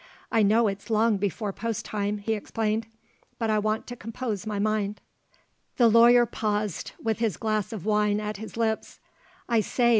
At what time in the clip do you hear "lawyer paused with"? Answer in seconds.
5.89-7.19